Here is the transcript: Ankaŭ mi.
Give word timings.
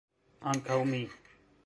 Ankaŭ 0.53 0.79
mi. 0.93 1.03